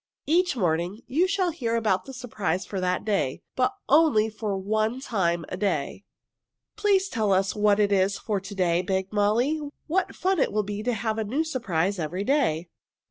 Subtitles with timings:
[0.25, 4.93] "Each morning you shall hear about the surprise for that day, but only for one
[4.97, 6.03] day at a time."
[6.75, 9.61] "Please tell us what it is for to day," begged Molly.
[9.85, 12.67] "What fun it will be to have a new surprise every day!"